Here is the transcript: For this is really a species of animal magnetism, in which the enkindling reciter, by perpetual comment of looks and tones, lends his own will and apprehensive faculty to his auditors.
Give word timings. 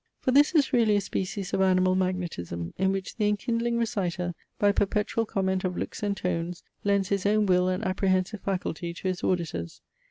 For 0.19 0.31
this 0.31 0.55
is 0.55 0.73
really 0.73 0.95
a 0.95 0.99
species 1.01 1.53
of 1.53 1.61
animal 1.61 1.93
magnetism, 1.93 2.73
in 2.75 2.91
which 2.91 3.17
the 3.17 3.27
enkindling 3.27 3.77
reciter, 3.77 4.33
by 4.57 4.71
perpetual 4.71 5.27
comment 5.27 5.63
of 5.63 5.77
looks 5.77 6.01
and 6.01 6.17
tones, 6.17 6.63
lends 6.83 7.09
his 7.09 7.23
own 7.27 7.45
will 7.45 7.67
and 7.69 7.85
apprehensive 7.85 8.41
faculty 8.41 8.95
to 8.95 9.07
his 9.09 9.23
auditors. 9.23 9.79